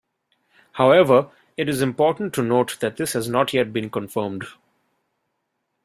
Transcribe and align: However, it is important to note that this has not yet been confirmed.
However, 0.71 1.29
it 1.57 1.69
is 1.69 1.79
important 1.79 2.33
to 2.33 2.41
note 2.41 2.79
that 2.79 2.97
this 2.97 3.13
has 3.13 3.29
not 3.29 3.53
yet 3.53 3.71
been 3.71 3.91
confirmed. 3.91 4.45